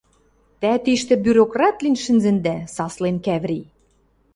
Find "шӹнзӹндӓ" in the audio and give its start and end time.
2.03-2.57